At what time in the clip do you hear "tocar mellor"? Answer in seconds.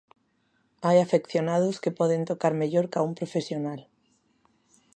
2.29-2.85